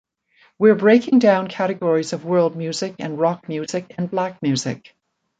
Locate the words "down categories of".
1.19-2.25